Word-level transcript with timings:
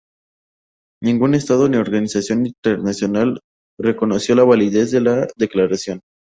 Ningún 1.03 1.35
estado 1.35 1.69
ni 1.69 1.77
organismo 1.77 2.43
internacional 2.43 3.39
reconoció 3.79 4.33
la 4.33 4.43
validez 4.45 4.89
de 4.89 5.01
la 5.01 5.27
declaración. 5.37 5.99